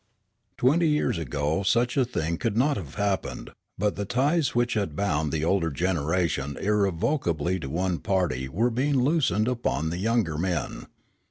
Twenty 0.57 0.87
years 0.89 1.19
ago 1.19 1.61
such 1.61 1.95
a 1.95 2.03
thing 2.05 2.37
could 2.39 2.57
not 2.57 2.75
have 2.75 2.95
happened, 2.95 3.51
but 3.77 3.95
the 3.97 4.03
ties 4.05 4.55
which 4.55 4.73
had 4.73 4.95
bound 4.95 5.31
the 5.31 5.45
older 5.45 5.69
generation 5.69 6.57
irrevocably 6.59 7.59
to 7.59 7.69
one 7.69 7.99
party 7.99 8.49
were 8.49 8.71
being 8.71 8.99
loosed 8.99 9.29
upon 9.47 9.91
the 9.91 9.99
younger 9.99 10.39
men. 10.39 10.87